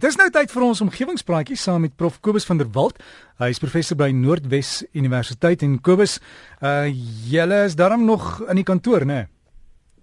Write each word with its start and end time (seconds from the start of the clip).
Dis 0.00 0.16
nou 0.16 0.30
tyd 0.32 0.48
vir 0.48 0.64
ons 0.64 0.80
omgewingspraatjie 0.80 1.58
saam 1.60 1.82
met 1.84 1.92
Prof 2.00 2.14
Kobus 2.24 2.46
van 2.48 2.56
der 2.56 2.68
Walt. 2.72 3.02
Hy 3.36 3.50
is 3.52 3.58
professor 3.60 3.98
by 4.00 4.06
Noordwes 4.16 4.78
Universiteit 4.96 5.60
en 5.66 5.74
Kobus, 5.84 6.14
uh 6.64 6.86
julle 7.28 7.58
is 7.66 7.76
darm 7.76 8.06
nog 8.08 8.38
in 8.46 8.56
die 8.56 8.64
kantoor, 8.64 9.04
né? 9.04 9.26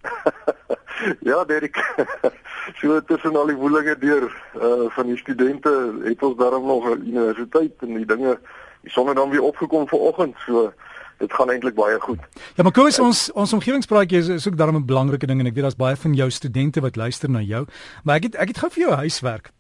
ja, 1.30 1.40
Derek. 1.50 1.82
so 2.82 3.00
tussen 3.10 3.40
al 3.42 3.50
die 3.50 3.58
woelinge 3.58 3.98
deur 4.04 4.28
uh 4.54 4.86
van 4.94 5.10
die 5.10 5.18
studente 5.18 5.74
het 6.06 6.22
ons 6.30 6.38
darm 6.38 6.70
nog 6.70 6.86
'n 6.94 7.02
universiteit 7.02 7.82
en 7.82 7.98
die 7.98 8.06
dinge 8.06 8.38
die 8.86 8.94
son 8.94 9.10
het 9.10 9.18
dan 9.18 9.34
weer 9.34 9.50
opgekom 9.50 9.90
vanoggend, 9.90 10.38
so 10.46 10.70
dit 11.18 11.34
gaan 11.34 11.50
eintlik 11.50 11.74
baie 11.74 11.98
goed. 12.00 12.22
Ja, 12.54 12.62
maar 12.62 12.76
Kobus, 12.78 13.00
ons 13.00 13.32
ons 13.34 13.54
omgewingspraatjie 13.54 14.22
is, 14.22 14.30
is 14.30 14.48
ook 14.48 14.62
darm 14.62 14.78
'n 14.78 14.86
belangrike 14.86 15.26
ding 15.26 15.40
en 15.40 15.50
ek 15.50 15.58
weet 15.58 15.72
daar's 15.74 15.84
baie 15.86 15.96
van 15.96 16.14
jou 16.14 16.30
studente 16.30 16.86
wat 16.86 16.96
luister 16.96 17.30
na 17.30 17.42
jou, 17.42 17.66
maar 18.04 18.22
ek 18.22 18.30
het 18.30 18.36
ek 18.36 18.54
het 18.54 18.58
gou 18.58 18.70
vir 18.70 18.84
jou 18.84 18.94
huiswerk. 18.94 19.57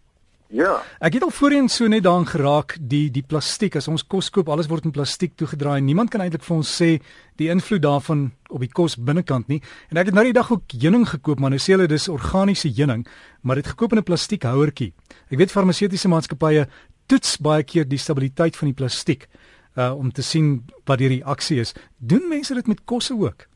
Ja. 0.47 0.77
Ek 1.03 1.17
het 1.17 1.23
al 1.25 1.31
voorheen 1.35 1.67
so 1.67 1.87
net 1.91 2.05
daaraan 2.05 2.27
geraak 2.27 2.77
die 2.79 3.09
die 3.11 3.23
plastiek 3.23 3.75
as 3.75 3.89
ons 3.91 4.05
kos 4.07 4.29
koop, 4.31 4.47
alles 4.49 4.69
word 4.71 4.85
in 4.87 4.93
plastiek 4.95 5.33
toegedraai. 5.35 5.81
Niemand 5.83 6.09
kan 6.13 6.23
eintlik 6.23 6.45
vir 6.45 6.55
ons 6.55 6.71
sê 6.71 6.89
die 7.35 7.49
invloed 7.51 7.83
daarvan 7.83 8.29
op 8.47 8.63
die 8.63 8.71
kos 8.71 8.95
binnekant 8.95 9.51
nie. 9.51 9.59
En 9.91 9.99
ek 9.99 10.11
het 10.11 10.15
nou 10.15 10.23
die 10.23 10.35
dag 10.37 10.51
ook 10.51 10.77
heuning 10.79 11.03
gekoop, 11.09 11.41
maar 11.43 11.51
nou 11.51 11.59
sê 11.59 11.75
hulle 11.75 11.89
dis 11.91 12.07
organiese 12.07 12.71
heuning, 12.71 13.03
maar 13.43 13.59
dit 13.59 13.67
gekoop 13.67 13.91
in 13.91 13.99
'n 13.99 14.07
plastiek 14.07 14.43
houertjie. 14.43 14.93
Ek 15.29 15.37
weet 15.37 15.51
farmaseutiese 15.51 16.07
maatskappye 16.07 16.67
toets 17.07 17.37
baie 17.37 17.63
keer 17.63 17.87
die 17.87 17.99
stabiliteit 17.99 18.55
van 18.55 18.67
die 18.67 18.75
plastiek 18.75 19.27
uh 19.75 19.93
om 19.93 20.11
te 20.11 20.21
sien 20.21 20.63
wat 20.85 20.99
die 20.99 21.07
reaksie 21.07 21.59
is. 21.59 21.73
Doen 21.97 22.27
mense 22.29 22.53
dit 22.53 22.67
met 22.67 22.85
kosse 22.85 23.13
ook? 23.13 23.46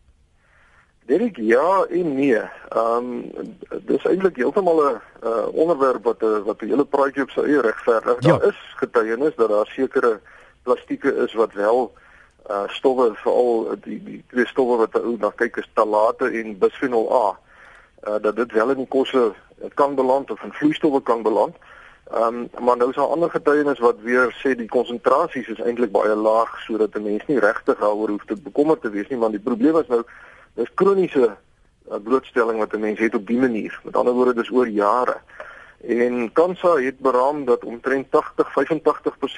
Derek, 1.06 1.38
ja 1.38 1.86
en 1.90 2.16
nee. 2.16 2.42
Ehm 2.70 2.96
um, 2.98 3.32
dis 3.86 4.06
eintlik 4.06 4.36
heeltemal 4.36 4.82
'n 4.82 5.02
uh, 5.24 5.48
onderwerp 5.54 6.04
wat 6.04 6.22
'n 6.22 6.26
uh, 6.26 6.44
wat 6.46 6.62
'n 6.62 6.68
hele 6.68 6.86
praatjie 6.86 7.24
op 7.24 7.30
sy 7.30 7.40
eie 7.40 7.62
regverdig. 7.62 8.18
Ja. 8.20 8.38
Daar 8.38 8.48
is 8.48 8.60
getuienis 8.76 9.36
dat 9.36 9.50
daar 9.50 9.68
sekere 9.68 10.20
plastieke 10.64 11.16
is 11.16 11.34
wat 11.34 11.54
wel 11.54 11.92
uh 12.50 12.68
stowwe 12.68 13.12
veral 13.14 13.76
die 13.82 14.04
die 14.04 14.24
twee 14.28 14.48
stowwe 14.48 14.78
wat 14.78 15.04
ou 15.04 15.18
na 15.20 15.32
kyk 15.36 15.58
is 15.58 15.70
talate 15.74 16.30
en 16.30 16.58
bisfenol 16.58 17.12
A. 17.12 17.40
Uh 18.08 18.22
dat 18.22 18.36
dit 18.36 18.52
wel 18.52 18.70
in 18.70 18.78
die 18.78 18.88
kosse 18.88 19.34
kan 19.74 19.96
beland 19.96 20.32
of 20.32 20.44
in 20.44 20.54
vloeistowwe 20.54 21.02
kan 21.02 21.22
beland. 21.22 21.56
Ehm 22.12 22.24
um, 22.24 22.66
maar 22.66 22.78
nou 22.78 22.90
is 22.90 22.96
daar 22.96 23.14
ander 23.14 23.30
getuienis 23.30 23.80
wat 23.80 24.02
weer 24.02 24.36
sê 24.44 24.56
die 24.56 24.68
konsentrasies 24.68 25.48
is 25.48 25.60
eintlik 25.60 25.92
baie 25.92 26.16
laag 26.16 26.60
sodat 26.60 26.96
'n 26.96 27.04
mens 27.04 27.26
nie 27.28 27.40
regtig 27.40 27.80
daaroor 27.80 28.10
hoef 28.10 28.26
te 28.26 28.36
bekommerd 28.42 28.82
te 28.82 28.90
wees 28.90 29.08
nie, 29.08 29.20
want 29.20 29.32
die 29.32 29.48
probleem 29.50 29.78
is 29.78 29.88
nou 29.88 30.04
dis 30.54 30.74
kroniese 30.74 31.28
uh, 31.28 32.00
blootstelling 32.04 32.60
wat 32.60 32.74
'n 32.74 32.80
mens 32.80 33.00
het 33.00 33.16
op 33.16 33.28
die 33.28 33.38
manier. 33.38 33.80
Met 33.84 33.96
ander 33.96 34.14
woorde 34.14 34.34
dis 34.34 34.52
oor 34.52 34.68
jare. 34.68 35.18
En 35.82 36.32
kansa 36.34 36.76
het 36.76 37.00
beraam 37.00 37.46
dat 37.46 37.64
omtrent 37.64 38.08
80-85% 38.08 38.12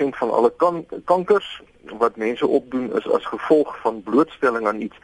van 0.09 0.31
alle 0.31 0.53
kan 0.57 0.85
kankers 1.05 1.61
wat 1.99 2.15
mense 2.15 2.47
opdoen 2.47 2.95
is 2.95 3.09
as 3.09 3.25
gevolg 3.25 3.79
van 3.79 4.03
blootstelling 4.03 4.67
aan 4.67 4.81
iets. 4.81 4.97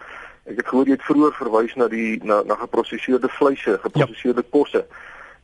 Ek 0.44 0.58
het 0.58 0.68
gehoor 0.68 0.86
jy 0.86 0.98
het 0.98 1.06
vroeër 1.06 1.34
verwys 1.38 1.76
na 1.76 1.88
die 1.88 2.20
na 2.24 2.42
na 2.44 2.56
geprosesede 2.56 3.30
vleise, 3.30 3.78
geprosesede 3.82 4.44
ja. 4.44 4.50
kosse. 4.50 4.86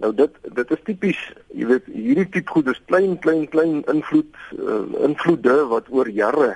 Nou 0.04 0.12
dit 0.16 0.32
dit 0.54 0.72
is 0.72 0.84
tipies, 0.84 1.20
jy 1.54 1.68
weet, 1.70 1.86
hierdie 1.86 2.30
tipe 2.30 2.52
goed 2.52 2.68
is 2.68 2.82
klein 2.86 3.20
klein 3.20 3.48
klein 3.48 3.84
invloed 3.92 4.36
uh, 4.58 4.82
invloede 5.08 5.56
wat 5.72 5.88
oor 5.90 6.10
jare 6.10 6.56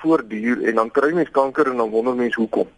voortduur 0.00 0.62
en 0.70 0.74
dan 0.74 0.90
kry 0.94 1.10
mens 1.12 1.30
kanker 1.34 1.68
en 1.68 1.76
dan 1.82 1.90
wonder 1.90 2.14
mens 2.14 2.38
hoekom. 2.38 2.68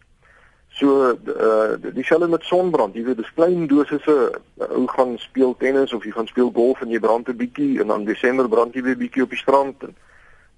So 0.80 1.12
uh 1.12 1.92
dieselfde 1.92 2.28
met 2.28 2.42
sonbrand, 2.48 2.94
jy 2.96 3.02
weet, 3.04 3.18
dis 3.20 3.32
klein 3.36 3.66
dosisse 3.68 4.14
uh, 4.32 4.68
ou 4.72 4.86
gaan 4.88 5.18
speel 5.20 5.52
tennis 5.60 5.92
of 5.92 6.06
jy 6.08 6.12
gaan 6.16 6.28
speel 6.30 6.48
golf 6.56 6.80
en 6.80 6.94
jy 6.94 7.00
brand 7.04 7.28
'n 7.28 7.36
bietjie 7.36 7.82
en 7.82 7.92
dan 7.92 8.06
Desember 8.08 8.48
brand 8.48 8.72
jy 8.74 8.82
weer 8.86 8.96
bietjie 8.96 9.26
op 9.26 9.34
die 9.34 9.42
strand 9.42 9.84
en 9.84 9.92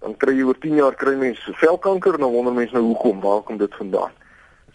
dan 0.05 0.15
kry 0.23 0.37
jy 0.39 0.47
oor 0.47 0.59
10 0.63 0.79
jaar 0.79 0.95
kry 0.95 1.17
mense 1.19 1.55
velkanker 1.59 2.15
en 2.15 2.27
dan 2.27 2.37
wonder 2.37 2.55
mense 2.55 2.75
nou 2.75 2.85
hoekom, 2.93 3.19
waar 3.21 3.43
kom 3.43 3.59
dit 3.59 3.75
vandaan? 3.75 4.15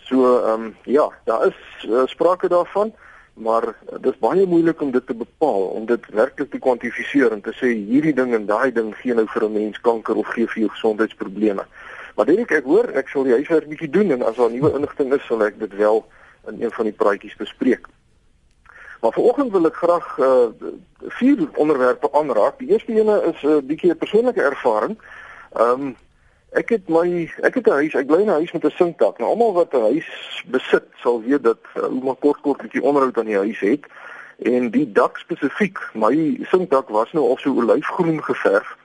So 0.09 0.35
ehm 0.35 0.67
um, 0.67 0.75
ja, 0.83 1.07
daar 1.23 1.47
is 1.47 1.87
uh, 1.87 2.03
sprake 2.11 2.51
daarvan, 2.51 2.91
maar 3.33 3.63
uh, 3.63 3.99
dit 4.03 4.13
is 4.13 4.19
baie 4.19 4.45
moeilik 4.45 4.81
om 4.81 4.91
dit 4.91 5.07
te 5.07 5.15
bepaal, 5.15 5.63
om 5.79 5.85
dit 5.85 6.11
werklik 6.11 6.51
te 6.51 6.59
kwantifiseer 6.59 7.31
en 7.31 7.41
te 7.41 7.55
sê 7.55 7.71
hierdie 7.71 8.13
ding 8.19 8.35
en 8.35 8.51
daai 8.51 8.71
ding 8.71 8.91
gee 8.99 9.15
nou 9.15 9.27
vir 9.27 9.47
'n 9.47 9.53
mens 9.53 9.79
kanker 9.79 10.15
of 10.15 10.27
gee 10.27 10.47
vir 10.47 10.67
jou 10.67 10.69
gesondheidsprobleme. 10.75 11.63
Maar 12.17 12.25
Derek, 12.25 12.51
ek 12.51 12.65
hoor 12.65 12.87
ek 12.97 13.11
sal 13.13 13.27
die 13.27 13.35
huiswerk 13.37 13.67
bietjie 13.69 13.91
doen 13.93 14.09
en 14.15 14.23
as 14.25 14.39
daar 14.39 14.49
nuwe 14.49 14.71
inligting 14.73 15.11
is, 15.13 15.25
sal 15.29 15.43
ek 15.45 15.59
dit 15.61 15.73
wel 15.77 15.99
in 16.49 16.63
een 16.63 16.71
van 16.73 16.87
die 16.89 16.95
praatjies 16.97 17.35
bespreek. 17.37 17.85
Maar 19.01 19.13
vanoggend 19.13 19.51
wil 19.53 19.69
ek 19.69 19.77
graag 19.77 20.07
uh 20.17 20.47
vier 21.19 21.43
onderwerpe 21.61 22.09
aanraak. 22.17 22.57
Die 22.57 22.71
eerste 22.73 22.95
ene 22.97 23.19
is 23.29 23.43
'n 23.43 23.59
uh, 23.59 23.61
bietjie 23.61 23.91
'n 23.93 24.01
persoonlike 24.01 24.41
ervaring. 24.41 24.97
Um 25.61 25.93
ek 26.57 26.73
het 26.73 26.89
my 26.89 27.29
ek 27.45 27.61
het 27.61 27.69
'n 27.69 27.77
huis, 27.85 27.93
ek 27.93 28.09
bly 28.09 28.21
in 28.25 28.33
'n 28.33 28.39
huis 28.41 28.51
met 28.51 28.65
'n 28.65 28.73
sinkdak. 28.81 29.21
Nou 29.21 29.29
almal 29.29 29.53
wat 29.53 29.77
'n 29.77 29.93
huis 29.93 30.09
besit, 30.49 30.89
sal 31.05 31.21
weet 31.21 31.43
dat 31.43 31.61
uh, 31.75 31.83
ouma 31.83 32.15
kort 32.19 32.41
kort 32.41 32.61
bietjie 32.65 32.81
onderhoud 32.81 33.17
aan 33.17 33.29
die 33.29 33.37
huis 33.45 33.59
het. 33.59 33.85
En 34.41 34.71
die 34.71 34.91
dak 34.91 35.17
spesifiek, 35.17 35.77
my 35.93 36.41
sinkdak 36.49 36.89
was 36.89 37.11
nou 37.13 37.29
al 37.29 37.37
so 37.37 37.53
olyfgroen 37.53 38.23
geverf. 38.23 38.75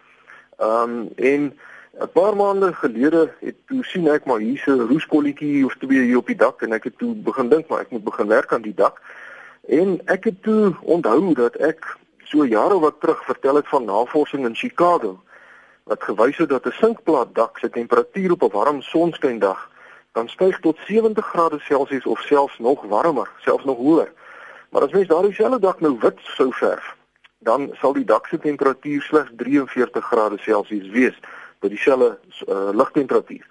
Um 0.61 1.09
en 1.17 1.59
'n 2.01 2.09
paar 2.13 2.37
maande 2.37 2.73
gelede 2.73 3.33
het 3.41 3.57
toe 3.67 3.85
sien 3.85 4.09
ek 4.09 4.25
maar 4.25 4.39
hier's 4.39 4.67
'n 4.67 4.87
roeskolletjie 4.89 5.65
of 5.65 5.75
twee 5.75 6.01
hier 6.01 6.17
op 6.17 6.27
die 6.27 6.37
dak 6.37 6.63
en 6.63 6.73
ek 6.73 6.85
het 6.85 6.99
toe 6.99 7.15
begin 7.15 7.49
dink 7.49 7.69
maar 7.69 7.81
ek 7.81 7.91
moet 7.91 8.05
begin 8.05 8.27
werk 8.27 8.53
aan 8.53 8.63
die 8.63 8.75
dak. 8.75 9.01
En 9.69 10.01
ek 10.05 10.25
het 10.25 10.43
toe 10.43 10.75
onthou 10.81 11.35
dat 11.35 11.55
ek 11.57 11.97
so 12.25 12.45
jare 12.45 12.79
wat 12.79 13.01
terug 13.01 13.25
vertel 13.25 13.55
het 13.55 13.69
van 13.69 13.85
navorsing 13.85 14.47
in 14.47 14.55
Chicago 14.55 15.21
wat 15.85 16.03
gewys 16.03 16.37
het 16.37 16.49
dat 16.49 16.67
'n 16.67 16.73
sinkplaat 16.73 17.35
dak 17.35 17.59
se 17.59 17.71
temperatuur 17.71 18.33
op 18.33 18.43
'n 18.43 18.57
warm 18.57 18.83
sonskyndag 18.83 19.71
kan 20.13 20.29
styg 20.29 20.61
tot 20.61 20.79
70 20.87 21.27
grade 21.27 21.59
Celsius 21.59 22.07
of 22.07 22.21
selfs 22.21 22.59
nog 22.59 22.83
warmer, 22.83 23.31
selfs 23.39 23.65
nog 23.65 23.77
hoër. 23.77 24.13
Maar 24.71 24.83
as 24.83 24.93
mens 24.93 25.09
daardie 25.09 25.35
selfde 25.35 25.59
dak 25.59 25.81
nou 25.81 25.99
wit 26.01 26.19
sou 26.21 26.53
verf, 26.53 26.97
dan 27.39 27.71
sal 27.73 27.93
die 27.93 28.05
dak 28.05 28.27
se 28.27 28.39
temperatuur 28.39 29.03
slegs 29.03 29.31
43 29.37 30.05
grade 30.05 30.39
Celsius 30.39 30.89
wees 30.89 31.19
by 31.63 31.71
dieselfde 31.73 32.19
uh, 32.49 32.71
lugtemperatuur. 32.75 33.47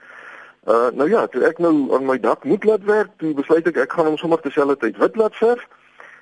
Uh 0.68 0.90
nou 0.94 1.10
ja, 1.10 1.26
toe 1.28 1.42
ek 1.48 1.58
nou 1.58 1.74
aan 1.96 2.06
my 2.06 2.20
dak 2.22 2.44
moet 2.46 2.64
laat 2.64 2.84
werk, 2.86 3.10
toe 3.18 3.34
besluit 3.34 3.68
ek 3.68 3.80
ek 3.82 3.96
gaan 3.98 4.12
hom 4.12 4.18
sommer 4.22 4.42
terselfde 4.44 4.78
tyd 4.84 5.00
wit 5.02 5.16
laat 5.18 5.36
verf. 5.40 5.64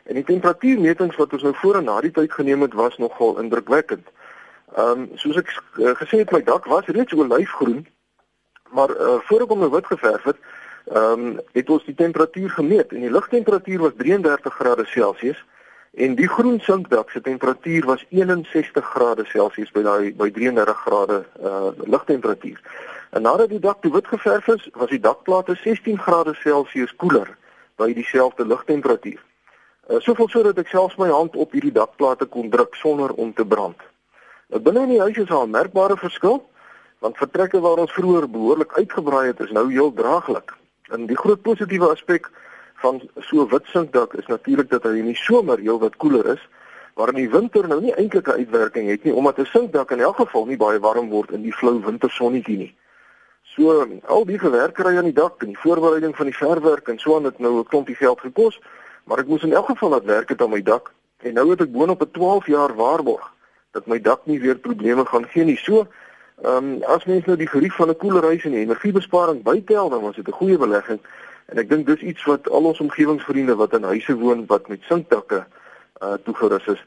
En 0.07 0.15
die 0.15 0.23
temperatuurmetings 0.23 1.19
wat 1.19 1.33
ons 1.35 1.43
nou 1.43 1.53
voor 1.59 1.81
en 1.81 1.89
na 1.89 1.99
die 2.01 2.13
tyd 2.15 2.31
geneem 2.33 2.63
het 2.63 2.77
was 2.77 2.95
nogal 2.97 3.35
indrukwekkend. 3.43 4.07
Ehm 4.77 5.03
um, 5.03 5.09
soos 5.19 5.41
ek 5.41 5.51
uh, 5.51 5.91
gesê 5.99 6.23
het 6.23 6.31
my 6.31 6.39
dak 6.45 6.69
was 6.71 6.87
reeds 6.87 7.13
olyfgroen, 7.13 7.83
maar 8.71 8.95
uh 8.95 9.19
voor 9.27 9.43
ek 9.43 9.53
hom 9.53 9.65
nou 9.65 9.71
wit 9.75 9.91
geverf 9.91 10.31
het, 10.31 10.39
ehm 10.87 11.27
um, 11.27 11.39
het 11.57 11.69
ons 11.69 11.85
die 11.85 11.99
temperatuur 11.99 12.49
gemeet 12.49 12.93
en 12.95 13.03
die 13.03 13.11
lugtemperatuur 13.11 13.89
was 13.89 13.97
33 13.97 14.55
grade 14.55 14.85
Celsius 14.85 15.43
en 15.93 16.15
die 16.15 16.27
groen 16.27 16.59
sinkdak 16.59 17.09
se 17.09 17.21
temperatuur 17.21 17.85
was 17.85 18.05
61 18.09 18.85
grade 18.85 19.25
Celsius 19.25 19.71
by 19.71 19.81
daai 19.81 20.13
by 20.15 20.29
33 20.31 20.75
grade 20.85 21.25
uh 21.41 21.71
lugtemperatuur. 21.85 22.61
En 23.09 23.21
nadat 23.21 23.49
die 23.49 23.59
dak 23.59 23.81
te 23.81 23.91
wit 23.91 24.07
geverf 24.07 24.47
is, 24.47 24.69
was 24.73 24.89
die 24.89 24.99
dakplate 24.99 25.55
16 25.55 25.97
grade 25.97 26.33
Celsius 26.33 26.95
koeler 26.95 27.37
by 27.75 27.93
dieselfde 27.93 28.45
lugtemperatuur. 28.45 29.21
Uh 29.89 29.99
soveel 29.99 30.29
sodat 30.29 30.57
ek 30.57 30.67
selfs 30.67 30.97
my 30.97 31.09
hand 31.09 31.35
op 31.35 31.51
hierdie 31.51 31.73
dakplate 31.73 32.25
kon 32.25 32.49
druk 32.49 32.75
sonder 32.75 33.13
om 33.13 33.33
te 33.33 33.45
brand. 33.45 33.81
Nou 34.49 34.61
binne 34.61 34.85
in 34.85 34.93
die 34.93 35.01
huis 35.01 35.17
is 35.17 35.29
daar 35.29 35.47
'n 35.47 35.57
merkbare 35.57 35.97
verskil 35.97 36.45
want 36.99 37.17
vertrekke 37.17 37.59
waar 37.59 37.79
ons 37.79 37.93
vroeër 37.95 38.29
behoorlik 38.29 38.73
uitgebraai 38.73 39.27
het 39.27 39.39
is 39.39 39.51
nou 39.51 39.71
heel 39.71 39.93
draaglik. 39.93 40.53
En 40.91 41.05
die 41.05 41.17
groot 41.17 41.41
positiewe 41.41 41.89
aspek 41.89 42.29
van 42.81 43.01
so 43.19 43.47
wit 43.47 43.65
sinkdak 43.65 44.13
is 44.13 44.25
natuurlik 44.25 44.69
dat 44.69 44.83
hy 44.83 44.97
in 45.01 45.11
die 45.11 45.19
somer 45.19 45.59
heelwat 45.59 45.95
koeler 45.97 46.25
is, 46.33 46.41
maar 46.95 47.11
in 47.13 47.21
die 47.21 47.29
winter 47.29 47.67
nou 47.67 47.79
nie 47.81 47.93
eintlik 47.95 48.27
'n 48.27 48.39
uitwerking 48.43 48.89
het 48.89 49.03
nie 49.03 49.13
omdat 49.13 49.39
'n 49.39 49.45
sinkdak 49.45 49.91
in 49.91 49.99
elk 49.99 50.15
geval 50.15 50.45
nie 50.45 50.57
baie 50.57 50.79
warm 50.79 51.09
word 51.09 51.31
in 51.31 51.41
die 51.41 51.53
flou 51.53 51.79
wintersonnetjie 51.85 52.57
nie. 52.57 52.75
So 53.43 53.87
al 54.05 54.25
die 54.25 54.39
gewerkery 54.39 54.97
aan 54.97 55.11
die 55.11 55.19
dak 55.21 55.41
en 55.41 55.47
die 55.47 55.59
voorbereiding 55.59 56.15
van 56.15 56.25
die 56.25 56.37
verfwerk 56.37 56.87
en 56.87 56.99
so 56.99 57.15
aan 57.15 57.23
het 57.23 57.39
nou 57.39 57.59
'n 57.59 57.67
klompie 57.67 57.95
geld 57.95 58.19
gekos, 58.19 58.59
maar 59.03 59.19
ek 59.19 59.27
moes 59.27 59.43
in 59.43 59.53
elk 59.53 59.65
geval 59.65 59.89
laat 59.89 60.05
werk 60.05 60.29
het 60.29 60.41
aan 60.41 60.49
my 60.49 60.61
dak 60.61 60.91
en 61.17 61.33
nou 61.33 61.49
het 61.49 61.61
ek 61.61 61.71
boonop 61.71 62.01
'n 62.01 62.11
12 62.11 62.45
jaar 62.45 62.75
waarborg 62.75 63.33
dat 63.71 63.87
my 63.87 64.01
dak 64.01 64.25
nie 64.25 64.39
weer 64.39 64.57
probleme 64.57 65.05
gaan 65.05 65.25
gee 65.25 65.43
nie. 65.43 65.57
So 65.57 65.87
Ehm 66.43 66.55
um, 66.55 66.83
as 66.83 67.03
mens 67.05 67.25
nou 67.25 67.35
die 67.37 67.47
gerief 67.47 67.75
van 67.75 67.89
'n 67.89 67.97
koeler 67.97 68.23
huis 68.23 68.43
en 68.43 68.51
die 68.51 68.59
energiebesparing 68.59 69.43
bytel, 69.43 69.89
dan 69.89 70.01
was 70.01 70.15
dit 70.15 70.27
'n 70.27 70.31
goeie 70.31 70.57
belegging. 70.57 70.99
En 71.49 71.57
ek 71.57 71.69
dink 71.69 71.87
dis 71.87 72.01
iets 72.11 72.23
wat 72.29 72.49
al 72.49 72.69
ons 72.69 72.79
omgewingsvriende 72.79 73.55
wat 73.57 73.73
in 73.73 73.87
huise 73.89 74.15
woon 74.15 74.45
wat 74.45 74.67
met 74.67 74.85
sinkdakke 74.85 75.45
uh 76.05 76.13
toegerus 76.23 76.65
is, 76.65 76.81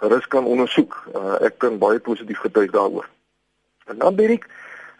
gerus 0.00 0.26
kan 0.26 0.46
ondersoek. 0.46 0.94
Uh 1.14 1.40
ek 1.48 1.58
kan 1.58 1.78
baie 1.78 1.98
positief 1.98 2.38
getuig 2.46 2.70
daaroor. 2.70 3.08
En 3.90 3.98
dan 3.98 4.16
Dirk, 4.16 4.46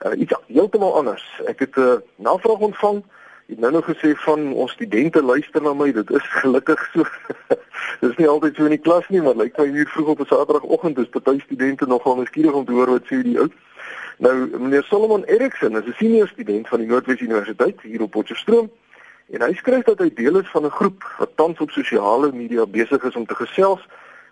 uh, 0.02 0.18
iets 0.20 0.34
heeltemal 0.46 0.96
anders. 0.96 1.24
Ek 1.46 1.58
het 1.58 1.76
'n 1.76 1.80
uh, 1.80 1.96
navraag 2.16 2.58
ontvang 2.58 3.02
het 3.46 3.58
nou 3.58 3.72
nog 3.72 3.84
gesê 3.84 4.14
van 4.26 4.52
ons 4.52 4.72
studente 4.72 5.22
luister 5.22 5.62
na 5.62 5.72
my. 5.74 5.92
Dit 5.92 6.10
is 6.10 6.26
gelukkig 6.40 6.90
so. 6.92 7.04
Dis 8.04 8.16
nie 8.16 8.28
altyd 8.28 8.56
so 8.56 8.64
in 8.64 8.76
die 8.76 8.86
klas 8.86 9.08
nie, 9.08 9.22
maar 9.22 9.36
lyk 9.36 9.56
my 9.56 9.68
hier 9.68 9.88
vroeg 9.88 10.08
op 10.08 10.20
'n 10.20 10.26
Saterdagoggend 10.26 10.98
is 10.98 11.08
party 11.08 11.40
studente 11.40 11.86
nogal 11.86 12.16
nuuskierig 12.16 12.52
om 12.52 12.64
te 12.64 12.72
hoor 12.72 12.90
wat 12.90 13.04
sê 13.04 13.22
die 13.22 13.38
ou. 13.38 13.48
Nou 14.18 14.58
meneer 14.58 14.82
Solomon 14.82 15.24
Eriksen 15.24 15.76
is 15.76 15.86
'n 15.86 15.96
senior 15.96 16.28
student 16.28 16.68
van 16.68 16.78
die 16.78 16.88
Noordwes 16.88 17.20
Universiteit 17.20 17.80
hier 17.80 18.02
op 18.02 18.10
Potchefstroom 18.10 18.70
en 19.32 19.42
hy 19.42 19.54
skryf 19.56 19.86
dat 19.88 20.02
hy 20.02 20.10
deel 20.12 20.36
is 20.40 20.50
van 20.52 20.66
'n 20.66 20.76
groep 20.78 21.04
wat 21.18 21.36
tans 21.36 21.58
op 21.58 21.70
sosiale 21.70 22.32
media 22.32 22.66
besig 22.66 23.04
is 23.04 23.16
om 23.16 23.26
te 23.26 23.34
gesels 23.34 23.80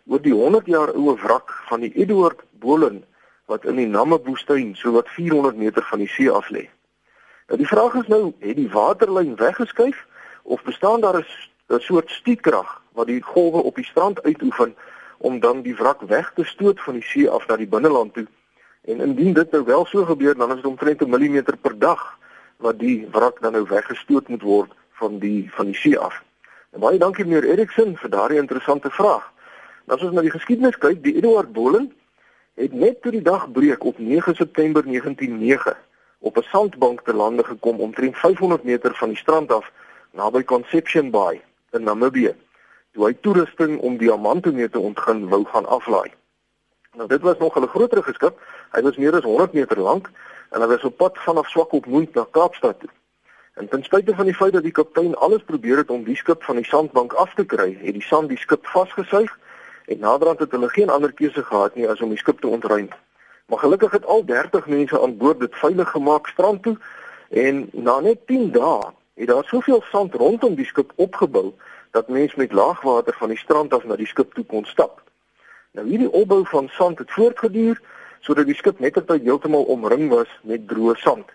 oor 0.07 0.21
die 0.21 0.35
100 0.35 0.67
jaar 0.67 0.93
ou 0.95 1.17
wrak 1.17 1.51
van 1.69 1.81
die 1.81 1.93
Edward 1.95 2.41
Bolen 2.51 3.05
wat 3.47 3.65
in 3.65 3.77
die 3.77 3.87
Namibwoestyn 3.87 4.75
so 4.77 4.93
wat 4.93 5.09
400 5.09 5.57
meter 5.57 5.83
van 5.83 5.99
die 5.99 6.09
see 6.09 6.31
af 6.31 6.49
lê. 6.51 6.69
Nou 7.49 7.59
die 7.59 7.67
vraag 7.67 7.95
is 7.95 8.07
nou, 8.09 8.33
het 8.39 8.57
die 8.57 8.71
waterlyn 8.71 9.37
weggeskuif 9.37 10.07
of 10.43 10.63
bestaan 10.63 11.01
daar 11.01 11.27
'n 11.69 11.81
soort 11.81 12.11
stiekrag 12.11 12.81
wat 12.93 13.07
die 13.07 13.23
golwe 13.23 13.63
op 13.63 13.77
die 13.77 13.85
strand 13.85 14.23
uitoefen 14.23 14.75
om 15.19 15.41
dan 15.41 15.63
die 15.63 15.77
wrak 15.77 16.01
weg 16.01 16.33
te 16.35 16.45
stoot 16.45 16.81
van 16.81 16.95
die 16.95 17.03
see 17.03 17.31
af 17.31 17.47
na 17.47 17.57
die 17.57 17.67
binneland 17.67 18.15
toe? 18.15 18.27
En 18.85 19.01
indien 19.01 19.33
dit 19.33 19.51
nou 19.51 19.65
wel 19.65 19.87
so 19.87 20.05
gebeur, 20.05 20.35
dan 20.35 20.51
is 20.51 20.57
dit 20.57 20.67
omtrent 20.67 21.01
'n 21.01 21.11
millimeter 21.11 21.57
per 21.57 21.79
dag 21.79 22.19
wat 22.57 22.79
die 22.79 23.09
wrak 23.11 23.41
dan 23.41 23.53
nou 23.53 23.65
weggestoot 23.69 24.29
moet 24.29 24.43
word 24.43 24.73
van 25.03 25.19
die 25.19 25.51
van 25.57 25.73
die 25.73 25.79
see 25.79 25.99
af. 25.99 26.23
En 26.73 26.81
baie 26.81 26.99
dankie 26.99 27.25
meneer 27.27 27.49
Eriksen 27.53 27.97
vir 28.01 28.11
daardie 28.11 28.39
interessante 28.41 28.91
vraag. 28.91 29.27
Nou 29.87 29.99
as 29.99 30.05
ons 30.07 30.15
na 30.15 30.23
die 30.25 30.33
geskiedenis 30.33 30.79
kyk, 30.79 31.03
die 31.05 31.17
Edward 31.19 31.51
Bolen 31.53 31.91
het 32.61 32.73
net 32.73 33.01
toe 33.03 33.13
die 33.13 33.25
dag 33.25 33.49
breek 33.53 33.85
op 33.89 33.99
9 33.99 34.35
September 34.39 34.87
1909 34.87 35.77
op 36.23 36.39
'n 36.39 36.49
sandbank 36.53 37.03
te 37.03 37.15
lande 37.15 37.45
gekom 37.45 37.81
omtrent 37.81 38.17
500 38.17 38.63
meter 38.63 38.95
van 38.95 39.09
die 39.09 39.19
strand 39.19 39.53
af 39.53 39.73
naby 40.13 40.45
Conception 40.45 41.11
Bay 41.11 41.43
in 41.71 41.83
Namibië. 41.83 42.35
Toe 42.93 43.07
hy 43.07 43.15
toerusting 43.21 43.79
om 43.81 43.97
diamante 43.97 44.53
mee 44.53 44.69
te 44.69 44.79
ontgin 44.79 45.29
wou 45.29 45.45
gaan 45.45 45.67
aflaai. 45.67 46.13
Nou 46.97 47.09
dit 47.09 47.21
was 47.21 47.39
nog 47.39 47.57
'n 47.59 47.67
groter 47.67 48.03
geskip. 48.03 48.41
Hy 48.73 48.83
was 48.83 48.97
meer 48.97 49.17
as 49.17 49.25
100 49.25 49.53
meter 49.53 49.81
lank 49.81 50.11
en 50.51 50.61
hy 50.61 50.67
was 50.67 50.85
op 50.85 50.97
pad 50.97 51.19
vanaf 51.19 51.49
Swakopmund 51.49 52.15
na 52.15 52.27
Kaapstad 52.31 52.81
toe. 52.81 52.91
En 53.55 53.69
ten 53.69 53.83
spyte 53.85 54.15
van 54.15 54.25
die 54.25 54.35
feit 54.35 54.53
dat 54.53 54.63
die 54.63 54.73
kaptein 54.73 55.15
alles 55.15 55.43
probeer 55.45 55.77
het 55.77 55.91
om 55.91 56.05
die 56.05 56.17
skip 56.17 56.43
van 56.43 56.57
die 56.57 56.65
sandbank 56.65 57.13
af 57.13 57.35
te 57.35 57.45
kry, 57.45 57.77
het 57.81 57.93
die 57.93 58.03
sand 58.03 58.29
die 58.29 58.39
skip 58.39 58.67
vasgesuig 58.67 59.39
en 59.87 59.99
naderhand 59.99 60.39
het 60.39 60.51
hulle 60.51 60.69
geen 60.69 60.89
ander 60.89 61.13
keuse 61.13 61.45
gehad 61.45 61.75
nie 61.77 61.89
as 61.89 62.01
om 62.01 62.09
die 62.09 62.19
skip 62.19 62.41
te 62.41 62.49
ontruim. 62.49 62.89
Maar 63.47 63.59
gelukkig 63.59 63.93
het 63.93 64.07
al 64.07 64.25
30 64.25 64.67
mense 64.67 65.01
aan 65.01 65.17
boord 65.17 65.41
dit 65.41 65.55
veilig 65.61 65.91
gemaak 65.91 66.27
strand 66.33 66.63
toe 66.63 66.77
en 67.29 67.69
na 67.73 67.99
net 68.01 68.27
10 68.27 68.51
dae 68.57 68.89
het 69.21 69.29
daar 69.29 69.45
soveel 69.45 69.85
sand 69.91 70.15
rondom 70.15 70.55
die 70.55 70.67
skip 70.67 70.93
opgebou 70.97 71.53
dat 71.91 72.09
mense 72.09 72.39
met 72.41 72.53
laagwater 72.53 73.15
van 73.19 73.29
die 73.29 73.39
strand 73.39 73.75
af 73.75 73.85
na 73.85 73.97
die 73.97 74.09
skip 74.09 74.33
toe 74.35 74.45
kon 74.45 74.65
stap. 74.65 75.03
Nou 75.77 75.87
hierdie 75.89 76.13
opbou 76.13 76.41
van 76.49 76.73
sand 76.73 76.99
het 76.99 77.13
voortgeduur 77.13 77.81
sodat 78.21 78.47
die 78.47 78.57
skip 78.57 78.81
net 78.81 78.97
op 78.97 79.09
heeltemal 79.13 79.69
omring 79.69 80.09
was 80.09 80.29
met 80.43 80.69
droë 80.69 80.97
sand. 80.97 81.29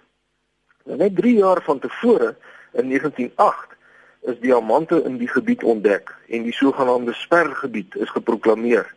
Nou 0.88 0.98
net 0.98 1.16
3 1.16 1.36
jaar 1.36 1.62
van 1.64 1.80
tevore 1.80 2.36
in 2.72 2.88
1908 2.88 3.76
is 4.22 4.40
diamante 4.40 5.04
in 5.04 5.18
die 5.18 5.28
gebied 5.28 5.64
ontdek 5.64 6.16
en 6.28 6.44
die 6.44 6.54
sogenaamde 6.54 7.14
spergebied 7.14 7.96
is 7.96 8.10
geproklaameer. 8.10 8.94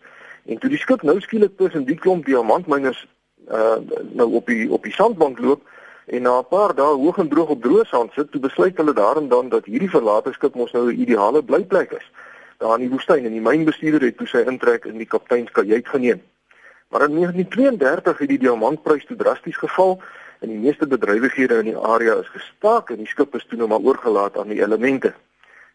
En 0.47 0.59
toe 0.59 0.71
die 0.71 0.79
skip 0.79 1.03
nou 1.03 1.21
skielik 1.21 1.57
tussen 1.57 1.85
die 1.85 1.99
klomp 1.99 2.27
diamantmyners 2.27 3.07
uh 3.51 3.77
nou 4.15 4.29
op 4.39 4.47
die 4.47 4.71
op 4.71 4.83
die 4.87 4.95
sandbank 4.95 5.39
loop 5.39 5.63
en 6.07 6.23
na 6.23 6.39
'n 6.39 6.49
paar 6.49 6.75
dae 6.75 6.95
hoog 7.03 7.19
en 7.19 7.29
droog 7.29 7.49
op 7.49 7.63
droë 7.63 7.85
sand 7.87 8.13
sit, 8.13 8.31
toe 8.31 8.41
besluit 8.41 8.77
hulle 8.77 8.93
daarin 8.93 9.29
dan 9.29 9.49
dat 9.49 9.65
hierdie 9.65 9.91
verlate 9.91 10.33
skip 10.33 10.55
mos 10.55 10.73
nou 10.73 10.87
'n 10.93 11.01
ideale 11.01 11.43
blyplek 11.43 11.91
is. 11.91 12.11
Daar 12.59 12.75
in 12.75 12.87
die 12.87 12.91
woestyn 12.95 13.25
en 13.25 13.33
die 13.33 13.41
mynbestuurder 13.41 14.01
het 14.01 14.17
toe 14.17 14.27
sy 14.27 14.43
intrek 14.47 14.85
in 14.85 14.99
die 14.99 15.07
kapteinskajuit 15.07 15.89
geneem. 15.89 16.23
Maar 16.89 17.03
in 17.09 17.15
1932 17.15 18.19
het 18.19 18.29
die 18.29 18.39
diamantprys 18.39 19.07
toe 19.07 19.17
drasties 19.17 19.57
geval 19.57 20.03
en 20.41 20.49
die 20.49 20.59
meeste 20.59 20.87
bedrywighede 20.87 21.59
in 21.61 21.69
die 21.73 21.77
area 21.77 22.15
is 22.21 22.29
gestaak 22.33 22.91
en 22.91 23.03
die 23.03 23.09
skip 23.09 23.35
is 23.37 23.45
toe 23.49 23.59
nou 23.61 23.69
maar 23.69 23.85
oorgelaat 23.85 24.39
aan 24.39 24.49
die 24.49 24.63
elemente. 24.63 25.13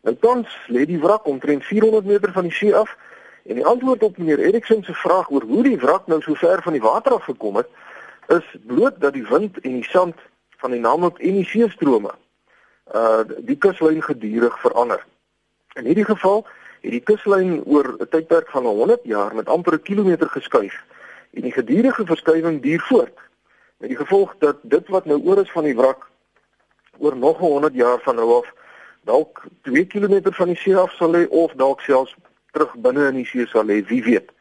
Nou 0.05 0.15
tans 0.21 0.49
lê 0.73 0.85
die 0.89 0.99
wrak 1.01 1.25
omtrent 1.29 1.65
400 1.65 2.05
meter 2.05 2.31
van 2.31 2.49
die 2.49 2.53
see 2.53 2.73
af 2.75 2.95
en 3.45 3.59
die 3.59 3.65
antwoord 3.65 4.03
op 4.03 4.17
meneer 4.17 4.41
Eriksen 4.41 4.83
se 4.83 4.93
vraag 4.93 5.29
oor 5.29 5.45
hoe 5.45 5.63
die 5.63 5.77
wrak 5.77 6.07
nou 6.07 6.21
so 6.21 6.33
ver 6.33 6.61
van 6.65 6.73
die 6.73 6.81
water 6.81 7.13
af 7.13 7.29
gekom 7.29 7.61
het, 7.61 7.69
is 8.33 8.45
bloot 8.65 8.97
dat 8.99 9.13
die 9.13 9.25
wind 9.29 9.59
en 9.61 9.77
die 9.79 9.89
sand 9.89 10.15
van 10.57 10.73
die 10.73 10.79
naamlik 10.81 11.19
en 11.21 11.41
die 11.41 11.49
seestrome 11.49 12.13
uh 12.93 13.21
die 13.41 13.57
kuslyn 13.57 14.01
gedurig 14.01 14.59
verander. 14.61 15.01
In 15.73 15.85
hierdie 15.89 16.05
geval 16.05 16.45
het 16.81 16.91
die 16.93 17.01
kuslyn 17.01 17.63
oor 17.65 17.95
'n 17.97 18.09
tydperk 18.09 18.49
van 18.49 18.65
100 18.65 19.01
jaar 19.03 19.35
met 19.35 19.49
amper 19.49 19.73
'n 19.73 19.81
kilometer 19.81 20.29
geskuif 20.29 20.75
en 21.33 21.41
die 21.41 21.51
gedurende 21.51 22.05
verskuiwing 22.05 22.61
duur 22.61 22.81
voort 22.89 23.17
met 23.77 23.89
die 23.89 23.97
gevolg 23.97 24.35
dat 24.39 24.57
dit 24.61 24.87
wat 24.87 25.05
nou 25.05 25.19
oor 25.23 25.41
is 25.41 25.51
van 25.51 25.63
die 25.63 25.75
wrak 25.75 26.07
oor 26.97 27.17
nog 27.17 27.37
100 27.37 27.73
jaar 27.73 27.99
van 28.03 28.15
nou 28.15 28.29
af 28.37 28.53
dalk 29.05 29.43
2 29.61 29.85
km 29.85 30.31
van 30.31 30.47
die 30.47 30.57
see 30.57 30.77
af 30.77 30.93
sal 30.97 31.11
lê 31.11 31.25
of 31.29 31.53
dalk 31.53 31.81
selfs 31.81 32.15
terug 32.51 32.73
binne 32.85 33.09
in 33.11 33.19
die 33.19 33.27
see 33.27 33.45
sal 33.51 33.67
lê, 33.67 33.81
wie 33.89 34.03
weet. 34.03 34.31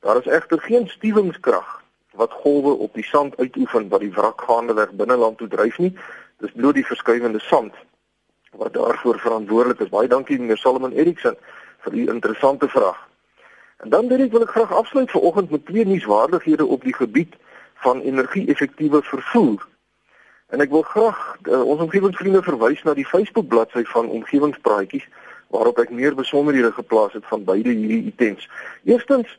Daar 0.00 0.20
is 0.20 0.30
egter 0.30 0.60
geen 0.60 0.88
stuwingskrag 0.88 1.82
wat 2.16 2.32
golwe 2.42 2.72
op 2.86 2.94
die 2.94 3.04
sand 3.04 3.36
uitoefen 3.36 3.88
wat 3.88 4.00
die 4.00 4.12
wrak 4.12 4.40
gaandeweg 4.40 4.94
binneland 5.00 5.38
toe 5.38 5.48
dryf 5.48 5.78
nie. 5.78 5.92
Dis 6.40 6.54
bloot 6.54 6.78
die 6.78 6.86
verskuivende 6.86 7.42
sand 7.42 7.74
wat 8.56 8.72
daarvoor 8.72 9.18
verantwoordelik 9.20 9.82
is. 9.84 9.92
Baie 9.92 10.08
dankie 10.08 10.38
meneer 10.38 10.56
Solomon 10.56 10.94
Eriksen 10.96 11.36
vir 11.84 11.92
u 11.92 12.06
interessante 12.12 12.68
vraag. 12.68 13.02
En 13.84 13.90
dan 13.92 14.08
wil 14.08 14.24
ek 14.24 14.32
wil 14.32 14.46
ek 14.46 14.54
graag 14.54 14.72
afsluit 14.72 15.10
vir 15.10 15.26
oggend 15.28 15.50
met 15.50 15.66
twee 15.66 15.84
nuuswaardighede 15.84 16.64
op 16.64 16.84
die 16.84 16.94
gebied 16.96 17.36
van 17.84 18.00
energie-effektiewe 18.00 19.02
vervoer. 19.02 19.66
En 20.46 20.60
ek 20.60 20.70
wil 20.70 20.82
graag 20.82 21.36
uh, 21.42 21.62
ons 21.62 21.80
omgewingsvriende 21.80 22.42
verwys 22.42 22.82
na 22.86 22.94
die 22.94 23.06
Facebook 23.06 23.48
bladsy 23.48 23.82
van 23.90 24.08
omgewingspraatjies 24.08 25.08
waarop 25.54 25.78
ek 25.78 25.90
meer 25.90 26.14
besonderhede 26.14 26.72
geplaas 26.72 27.12
het 27.12 27.26
van 27.26 27.44
beide 27.44 27.70
hierdie 27.70 28.12
items. 28.12 28.48
Eerstens 28.84 29.38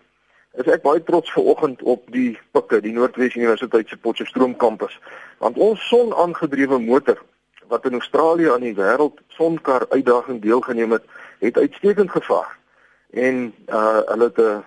is 0.57 0.67
ek 0.73 0.83
baie 0.83 1.03
trots 1.03 1.31
ver 1.31 1.47
oggend 1.53 1.81
op 1.83 2.05
die 2.11 2.37
pikke, 2.55 2.81
die 2.81 2.93
Noordwes 2.95 3.35
Universiteit 3.35 3.89
se 3.89 3.97
Potchefstroom 4.01 4.55
kampus, 4.57 4.95
want 5.43 5.59
ons 5.61 5.83
son-aangedrewe 5.89 6.79
motor 6.81 7.19
wat 7.67 7.85
in 7.85 7.99
Australië 7.99 8.51
aan 8.51 8.63
die 8.63 8.75
wêreld 8.75 9.19
sonkar 9.35 9.85
uitdaging 9.91 10.41
deelgeneem 10.41 10.95
het, 10.95 11.03
het 11.43 11.57
uitstekend 11.57 12.11
gevaar. 12.11 12.55
En 13.11 13.53
uh 13.67 13.99
hulle 14.11 14.31
het 14.33 14.39
'n 14.39 14.63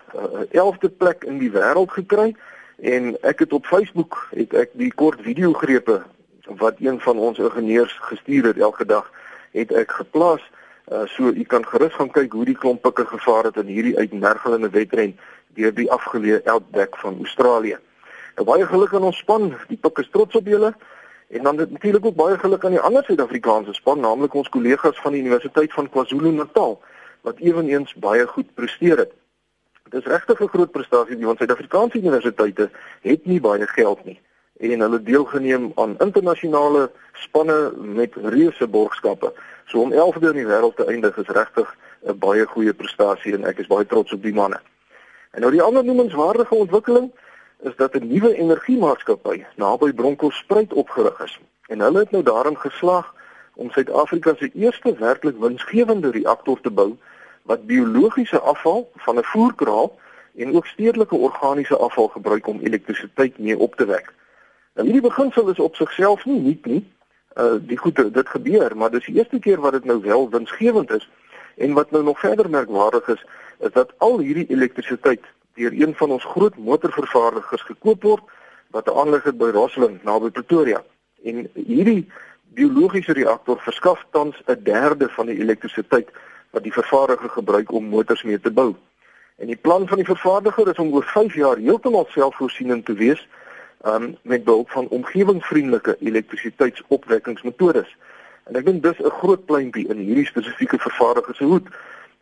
11de 0.53 0.89
plek 0.89 1.25
in 1.25 1.39
die 1.39 1.51
wêreld 1.51 1.91
gekry 1.93 2.37
En 2.81 3.23
ek 3.23 3.39
het 3.39 3.53
op 3.53 3.67
Facebook 3.67 4.29
het 4.31 4.55
ek 4.57 4.71
die 4.73 4.93
kort 4.95 5.21
video 5.21 5.53
grepe 5.53 6.01
wat 6.61 6.81
een 6.81 7.01
van 7.01 7.19
ons 7.19 7.39
ingenieurs 7.39 7.97
gestuur 8.01 8.45
het 8.45 8.59
elke 8.59 8.85
dag 8.85 9.11
het 9.53 9.73
ek 9.73 9.93
geplaas 9.93 10.41
uh, 10.89 11.05
so 11.07 11.29
u 11.29 11.45
kan 11.45 11.67
gerus 11.67 11.93
gaan 11.95 12.11
kyk 12.11 12.33
hoe 12.33 12.45
die 12.45 12.57
klompikke 12.57 13.05
gevaar 13.07 13.51
het 13.51 13.61
in 13.61 13.69
hierdie 13.69 13.99
uitmergelende 13.99 14.71
wedren 14.71 15.13
deur 15.55 15.75
die 15.75 15.91
afgeleë 15.91 16.41
Outback 16.45 16.97
van 16.97 17.19
Australië. 17.19 17.77
Nou 18.39 18.47
baie 18.49 18.67
geluk 18.67 18.95
aan 18.95 19.09
ons 19.11 19.19
span, 19.19 19.51
die 19.69 19.77
pik 19.77 19.99
is 19.99 20.11
trots 20.11 20.39
op 20.39 20.47
julle. 20.47 20.75
En 21.31 21.43
dan 21.43 21.57
natuurlik 21.57 22.07
ook 22.07 22.17
baie 22.17 22.39
geluk 22.39 22.65
aan 22.65 22.79
die 22.79 22.81
ander 22.81 23.05
Suid-Afrikaanse 23.05 23.75
span, 23.75 24.01
naamlik 24.01 24.35
ons 24.35 24.49
kollegas 24.49 25.01
van 25.03 25.13
die 25.13 25.21
Universiteit 25.21 25.73
van 25.73 25.91
KwaZulu-Natal 25.91 26.79
wat 27.27 27.43
ewenigs 27.45 27.95
baie 27.95 28.27
goed 28.27 28.55
presteer 28.55 29.05
het. 29.05 29.13
Dis 29.91 30.05
regtig 30.05 30.41
'n 30.41 30.49
groot 30.49 30.71
prestasie 30.71 31.27
want 31.27 31.39
Suid-Afrikaanse 31.39 31.99
universiteite 31.99 32.71
het 33.03 33.27
nie 33.27 33.41
baie 33.41 33.67
geld 33.67 34.05
nie 34.05 34.21
en 34.61 34.81
hulle 34.81 35.03
deelgeneem 35.03 35.73
aan 35.75 35.99
internasionale 35.99 36.91
spanne 37.13 37.73
met 37.77 38.15
reuse 38.15 38.67
borgskappe. 38.69 39.33
So 39.67 39.81
om 39.81 39.93
11de 39.93 40.29
in 40.33 40.41
die 40.43 40.47
wêreld 40.47 40.77
te 40.77 40.87
eindig 40.87 41.17
is 41.17 41.27
regtig 41.27 41.77
'n 42.07 42.19
baie 42.19 42.47
goeie 42.47 42.75
prestasie 42.75 43.35
en 43.35 43.45
ek 43.45 43.59
is 43.59 43.67
baie 43.67 43.87
trots 43.87 44.13
op 44.13 44.23
die 44.23 44.35
manne. 44.35 44.61
En 45.31 45.41
nou 45.41 45.53
die 45.53 45.63
ander 45.63 45.85
noemenswaardige 45.85 46.55
ontwikkeling 46.55 47.11
is 47.63 47.77
dat 47.77 47.95
'n 47.95 48.07
nuwe 48.07 48.35
energiemaatskappy 48.35 49.45
naby 49.57 49.93
Bronkhorstspruit 49.93 50.73
opgerig 50.73 51.21
is. 51.25 51.41
En 51.67 51.81
hulle 51.81 51.99
het 51.99 52.11
nou 52.11 52.23
daarin 52.23 52.59
geslaag 52.59 53.15
om 53.55 53.71
Suid-Afrika 53.71 54.35
se 54.35 54.51
eerste 54.55 54.95
werklik 54.99 55.37
winsgewende 55.39 56.11
reaktor 56.11 56.61
te 56.61 56.71
bou 56.71 56.97
wat 57.43 57.67
biologiese 57.67 58.41
afval 58.41 58.91
van 58.97 59.17
'n 59.19 59.25
voerkraal 59.25 59.99
en 60.37 60.55
ook 60.55 60.67
stedelike 60.67 61.17
organiese 61.17 61.77
afval 61.77 62.09
gebruik 62.09 62.47
om 62.47 62.61
elektrisiteit 62.61 63.39
mee 63.39 63.59
op 63.59 63.77
te 63.77 63.85
wek. 63.85 64.13
Nou 64.75 64.87
hierdie 64.87 65.09
beginsel 65.09 65.49
is 65.49 65.59
op 65.59 65.75
sigself 65.75 66.25
nie 66.25 66.41
nuut 66.41 66.67
nie. 66.67 66.85
Uh 67.37 67.59
die 67.61 67.77
goed 67.77 67.97
dit 68.15 68.29
gebeur, 68.29 68.77
maar 68.77 68.91
dis 68.91 69.07
die 69.07 69.15
eerste 69.15 69.39
keer 69.39 69.61
wat 69.61 69.73
dit 69.73 69.85
nou 69.85 70.01
wel 70.01 70.31
winsgewend 70.31 70.91
is. 70.91 71.11
En 71.57 71.73
wat 71.73 71.91
nou 71.91 72.05
nog 72.05 72.19
verder 72.19 72.51
merkwaardig 72.51 73.09
is, 73.09 73.25
is 73.59 73.73
dat 73.73 73.93
al 73.99 74.19
hierdie 74.19 74.47
elektrisiteit 74.49 75.21
deur 75.55 75.73
een 75.73 75.95
van 75.95 76.11
ons 76.11 76.25
groot 76.25 76.57
motorvervaardigers 76.57 77.63
gekoop 77.63 78.03
word 78.03 78.23
wat 78.71 78.87
'n 78.87 78.99
aanleg 78.99 79.23
het 79.23 79.39
by 79.39 79.51
Rosslyn 79.51 80.01
naby 80.03 80.31
Pretoria. 80.31 80.83
En 81.25 81.51
hierdie 81.55 82.09
biologiese 82.55 83.13
reaktor 83.13 83.61
verskaf 83.61 84.07
tans 84.11 84.43
'n 84.47 84.63
derde 84.63 85.09
van 85.09 85.27
die 85.27 85.39
elektrisiteit 85.39 86.09
wat 86.51 86.63
die 86.63 86.73
vervaardiger 86.73 87.31
gebruik 87.31 87.73
om 87.73 87.85
motors 87.85 88.23
mee 88.23 88.41
te 88.41 88.51
bou. 88.51 88.75
En 89.37 89.47
die 89.47 89.57
plan 89.57 89.89
van 89.89 89.97
die 89.97 90.07
vervaardiger 90.07 90.69
is 90.69 90.79
om 90.79 90.93
oor 90.93 91.05
5 91.05 91.35
jaar 91.35 91.57
heeltemal 91.57 92.07
selfvoorsienend 92.11 92.85
te 92.85 92.93
wees 92.93 93.29
um, 93.87 94.17
met 94.23 94.45
behulp 94.45 94.71
van 94.71 94.89
omgewingsvriendelike 94.89 95.97
elektrisiteitsopwekkingsmetodes. 96.01 97.97
En 98.45 98.57
ek 98.57 98.67
dink 98.67 98.83
dis 98.83 98.99
'n 98.99 99.17
groot 99.21 99.45
pleintjie 99.45 99.89
in 99.89 99.97
hierdie 99.97 100.27
spesifieke 100.27 100.79
vervaardiger 100.79 101.35
se 101.35 101.45
hoed 101.45 101.69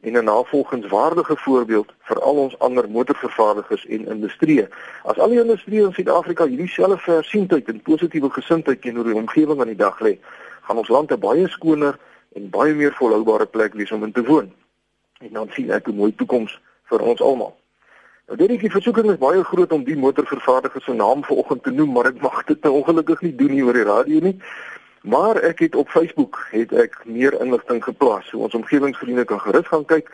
en 0.01 0.13
'n 0.13 0.25
navolgingswaardige 0.25 1.37
voorbeeld 1.37 1.93
vir 2.01 2.21
al 2.21 2.37
ons 2.37 2.59
ander 2.59 2.91
motorvervaardigers 2.91 3.87
en 3.87 4.07
industrie. 4.07 4.67
As 5.03 5.19
al 5.19 5.29
die 5.29 5.41
industrie 5.41 5.83
in 5.83 5.93
Suid-Afrika 5.93 6.47
hierdie 6.47 6.69
selfe 6.69 6.99
versienheid 6.99 7.69
en 7.69 7.83
positiewe 7.83 8.31
gesindheid 8.31 8.83
teenoor 8.83 9.05
die 9.05 9.15
omgewing 9.15 9.61
aan 9.61 9.75
die 9.75 9.77
dag 9.77 10.01
lê, 10.01 10.19
gaan 10.63 10.77
ons 10.77 10.89
land 10.89 11.13
'n 11.13 11.19
baie 11.19 11.49
skoner 11.49 11.99
en 12.37 12.51
baie 12.51 12.75
meer 12.75 12.95
volhoubare 12.95 13.47
plek 13.47 13.75
wees 13.75 13.93
om 13.93 14.05
in 14.05 14.13
te 14.13 14.25
woon. 14.25 14.53
En 15.19 15.33
dan 15.33 15.49
sien 15.51 15.71
ek 15.71 15.89
'n 15.89 15.97
mooi 15.97 16.15
toekoms 16.15 16.61
vir 16.85 17.01
ons 17.01 17.21
almal. 17.21 17.57
Nou 18.27 18.39
dit 18.39 18.51
is 18.51 18.61
die 18.61 18.71
versoeking 18.71 19.11
is 19.11 19.21
baie 19.21 19.45
groot 19.45 19.73
om 19.73 19.85
die 19.85 19.97
motorvervaardiger 19.97 20.83
se 20.83 20.93
naam 20.93 21.25
vanoggend 21.25 21.63
te 21.63 21.71
noem, 21.71 21.93
maar 21.93 22.07
ek 22.07 22.21
mag 22.21 22.45
dit 22.45 22.63
nou 22.63 22.75
ongelukkig 22.75 23.21
nie 23.21 23.35
doen 23.35 23.55
nie 23.55 23.63
oor 23.65 23.73
die 23.73 23.89
radio 23.89 24.21
nie. 24.21 24.37
Maar 25.03 25.37
ek 25.37 25.59
het 25.59 25.75
op 25.75 25.89
Facebook 25.89 26.49
het 26.51 26.73
ek 26.73 26.99
meer 27.07 27.41
inligting 27.41 27.85
geplaas. 27.85 28.29
So 28.29 28.39
ons 28.45 28.55
omgewingsvriende 28.55 29.25
kan 29.25 29.41
gerus 29.41 29.67
gaan 29.67 29.85
kyk 29.85 30.13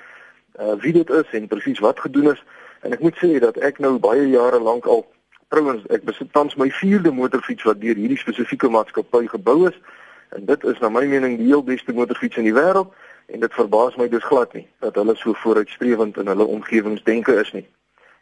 uh 0.61 0.77
wie 0.79 0.93
dit 0.93 1.11
is 1.11 1.33
en 1.35 1.51
presies 1.51 1.83
wat 1.83 2.01
gedoen 2.01 2.31
is. 2.33 2.45
En 2.87 2.93
ek 2.93 3.03
moet 3.03 3.19
sê 3.19 3.41
dat 3.43 3.57
ek 3.57 3.79
nou 3.83 3.99
baie 3.99 4.29
jare 4.31 4.61
lank 4.63 4.87
al 4.87 5.03
trouens 5.49 5.83
ek 5.91 6.05
besit 6.07 6.31
tans 6.33 6.55
my 6.55 6.71
4de 6.71 7.11
motorfiets 7.11 7.67
wat 7.67 7.81
deur 7.81 7.99
hierdie 7.99 8.21
spesifieke 8.21 8.71
maatskappy 8.71 9.27
gebou 9.27 9.65
is. 9.69 9.79
En 10.35 10.45
dit 10.45 10.65
is 10.65 10.79
na 10.83 10.89
my 10.89 11.05
mening 11.07 11.37
die 11.39 11.47
heel 11.47 11.63
beste 11.63 11.93
motorfiets 11.95 12.37
in 12.37 12.49
die 12.49 12.55
wêreld 12.55 12.91
en 13.27 13.41
dit 13.41 13.55
verbaas 13.55 13.97
my 13.97 14.09
dus 14.11 14.25
glad 14.27 14.53
nie 14.53 14.67
dat 14.83 14.99
hulle 14.99 15.15
so 15.17 15.33
vooruitstrewend 15.43 16.19
in 16.19 16.27
hulle 16.27 16.47
omgewingsdenke 16.57 17.37
is 17.41 17.53
nie. 17.53 17.67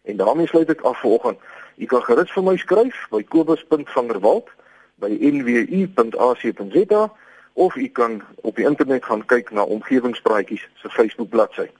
En 0.05 0.17
daarmee 0.21 0.47
sluit 0.47 0.71
ek 0.71 0.85
af 0.89 1.01
vanoggend. 1.01 1.39
Jy 1.81 1.89
kan 1.89 2.05
gerus 2.05 2.33
vir 2.35 2.45
my 2.45 2.57
skryf 2.61 3.07
by 3.11 3.23
kobus.vanderwalt 3.33 4.53
by 5.01 5.09
nwu.ac.za 5.33 7.03
of 7.53 7.77
u 7.77 7.87
kan 7.89 8.21
op 8.43 8.57
die 8.57 8.67
internet 8.69 9.05
gaan 9.05 9.25
kyk 9.27 9.51
na 9.51 9.65
omgewingspraatjies 9.65 10.69
se 10.75 10.89
Facebook 10.89 11.29
bladsy. 11.33 11.71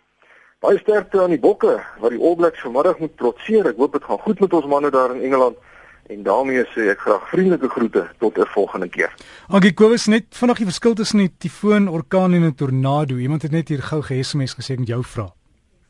Baie 0.65 0.79
sterkte 0.79 1.21
aan 1.21 1.35
die 1.35 1.43
bokke 1.43 1.77
wat 2.01 2.15
die 2.15 2.21
All 2.23 2.37
Blacks 2.41 2.61
vanmiddag 2.65 2.99
moet 2.99 3.17
trotseer. 3.17 3.67
Ek 3.67 3.77
hoop 3.77 3.93
dit 3.93 4.05
gaan 4.05 4.21
goed 4.25 4.41
met 4.41 4.53
ons 4.53 4.69
manne 4.71 4.91
daar 4.95 5.15
in 5.15 5.25
Engeland. 5.29 5.61
En 6.13 6.23
daarmee 6.23 6.65
sê 6.75 6.91
ek 6.93 7.01
graag 7.07 7.29
vriendelike 7.31 7.69
groete 7.69 8.03
tot 8.19 8.39
'n 8.39 8.47
volgende 8.47 8.89
keer. 8.89 9.13
Angie 9.49 9.73
Kobus 9.73 10.07
net 10.07 10.25
vinnig 10.29 10.57
die 10.57 10.71
verskil 10.73 10.95
tussen 10.95 11.21
'n 11.21 11.35
tifoon, 11.39 11.89
orkaan 11.89 12.33
en 12.33 12.45
'n 12.45 12.55
tornado. 12.55 13.17
Iemand 13.17 13.43
het 13.43 13.51
net 13.51 13.69
hier 13.69 13.83
gou 13.83 14.03
ge-SMS 14.03 14.55
gesê 14.55 14.77
en 14.77 14.85
jou 14.85 15.03
vra. 15.05 15.33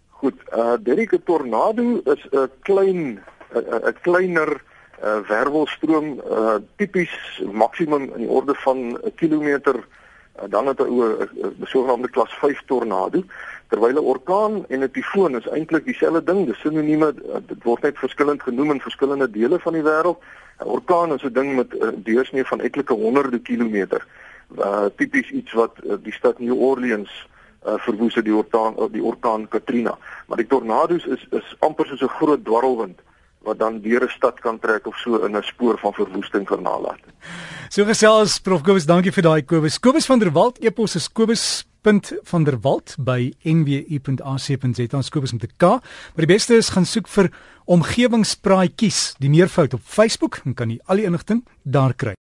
Goed, 0.09 0.39
uh 0.57 0.77
Derek 0.81 1.13
'n 1.13 1.23
tornado 1.25 2.01
is 2.05 2.23
'n 2.31 2.51
klein 2.61 3.21
'n 3.55 3.97
kleiner 4.01 4.63
uh, 5.05 5.19
wervelstroom 5.29 6.21
uh, 6.31 6.55
tipies 6.77 7.43
maksimum 7.53 8.03
in 8.03 8.19
die 8.19 8.29
orde 8.29 8.55
van 8.55 8.79
'n 8.79 9.15
kilometer 9.15 9.77
uh, 9.77 10.45
dan 10.49 10.67
het 10.67 10.81
'n 10.81 11.55
sogenaamde 11.63 12.11
klas 12.11 12.33
5 12.33 12.63
tornado 12.67 13.23
terwyl 13.73 13.97
'n 13.97 14.11
orkaan 14.15 14.55
en 14.69 14.83
'n 14.85 14.91
tifoon 14.91 15.37
is 15.41 15.49
eintlik 15.49 15.85
dieselfde 15.85 16.25
ding 16.31 16.47
dis 16.47 16.61
sinonieme 16.61 17.09
uh, 17.17 17.41
dit 17.53 17.63
word 17.65 17.83
net 17.83 17.99
verskillend 18.05 18.43
genoem 18.43 18.71
in 18.75 18.87
verskillende 18.89 19.31
dele 19.31 19.59
van 19.59 19.73
die 19.73 19.87
wêreld 19.91 20.19
'n 20.61 20.73
orkaan 20.77 21.15
is 21.17 21.25
'n 21.25 21.33
ding 21.33 21.57
met 21.57 21.73
'n 21.73 21.83
uh, 21.85 21.93
deursnee 22.09 22.45
van 22.45 22.61
etlike 22.61 22.95
honderde 23.05 23.41
kilometer 23.41 24.05
uh, 24.59 24.87
tipies 24.97 25.31
iets 25.31 25.53
wat 25.53 25.75
uh, 25.85 25.97
die 26.03 26.13
stad 26.13 26.39
New 26.39 26.59
Orleans 26.71 27.13
uh, 27.67 27.79
verwoes 27.87 28.15
het 28.15 28.25
die 28.25 28.37
orkaan 28.43 28.77
die 28.93 29.05
orkaan 29.13 29.49
Katrina 29.49 29.99
maar 30.27 30.37
die 30.37 30.47
tornado's 30.47 31.07
is 31.07 31.27
is 31.31 31.57
amper 31.59 31.87
soos 31.87 32.03
'n 32.03 32.17
groot 32.19 32.45
dwarrelwind 32.45 33.01
wat 33.43 33.59
dan 33.59 33.81
deur 33.81 34.05
'n 34.05 34.09
stad 34.19 34.41
kan 34.41 34.59
trek 34.59 34.87
of 34.87 34.97
so 34.97 35.25
in 35.25 35.37
'n 35.37 35.43
spoor 35.43 35.79
van 35.79 35.93
verwoesting 35.93 36.45
kan 36.45 36.63
nalat. 36.63 37.01
So 37.69 37.85
gesels 37.85 38.39
Prof 38.39 38.63
Kobus, 38.63 38.87
dankie 38.87 39.13
vir 39.13 39.23
daai 39.23 39.43
Kobus. 39.43 39.81
Kobus 39.81 40.07
van 40.07 40.19
der 40.19 40.33
Walt 40.33 40.59
epos 40.61 40.95
is 40.95 41.09
kobus.vanderwalt 41.83 42.97
by 43.03 43.33
nwu.ac.za. 43.43 45.03
Kobus 45.11 45.33
met 45.33 45.43
'n 45.43 45.53
K. 45.57 45.63
Maar 45.63 46.27
die 46.27 46.35
beste 46.35 46.55
is 46.55 46.69
gaan 46.69 46.87
soek 46.87 47.09
vir 47.09 47.31
omgewingspraatjies, 47.65 49.15
die 49.19 49.31
meervoud 49.31 49.75
op 49.75 49.81
Facebook 49.85 50.41
en 50.45 50.55
kan 50.55 50.71
jy 50.71 50.79
al 50.87 50.97
die 50.97 51.05
inligting 51.05 51.45
daar 51.63 51.95
kry. 51.95 52.15